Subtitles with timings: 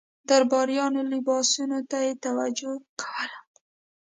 [0.29, 3.37] درباریانو لباسونو ته یې توجه کوله.